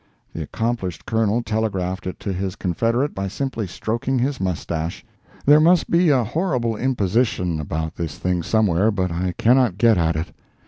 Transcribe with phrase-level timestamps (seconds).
[0.33, 5.05] The accomplished Colonel telegraphed it to his confederate by simply stroking his moustache.
[5.45, 10.15] There must be a horrible imposition about this thing somewhere, but I cannot get at
[10.15, 10.33] it.